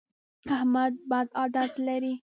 [0.55, 2.13] احمد بد عادت لري.